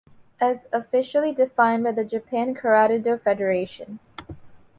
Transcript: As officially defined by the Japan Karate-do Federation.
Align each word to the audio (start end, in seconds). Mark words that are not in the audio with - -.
As 0.39 0.65
officially 0.73 1.31
defined 1.31 1.83
by 1.83 1.91
the 1.91 2.03
Japan 2.03 2.55
Karate-do 2.55 3.19
Federation. 3.19 3.99